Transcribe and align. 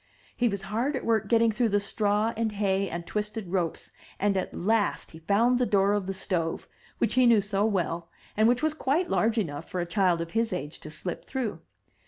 He 0.35 0.47
was 0.47 0.63
hard 0.63 0.95
at 0.95 1.05
work 1.05 1.27
getting 1.29 1.51
through 1.51 1.69
the 1.69 1.79
straw 1.79 2.33
and 2.35 2.53
hay 2.53 2.89
and 2.89 3.05
twisted 3.05 3.49
ropes; 3.51 3.91
and 4.19 4.35
at 4.35 4.55
last 4.55 5.11
he 5.11 5.19
found 5.19 5.59
the 5.59 5.65
door 5.67 5.93
of 5.93 6.07
the 6.07 6.13
stove, 6.15 6.67
which 6.97 7.13
he 7.13 7.27
knew 7.27 7.39
so 7.39 7.65
well, 7.65 8.09
and 8.35 8.47
which 8.47 8.63
was 8.63 8.73
quite 8.73 9.11
large 9.11 9.37
enough 9.37 9.69
for 9.69 9.79
a 9.79 9.85
child 9.85 10.19
of 10.19 10.31
his 10.31 10.51
age 10.51 10.79
to 10.79 10.89
slip 10.89 11.23
through. 11.25 11.59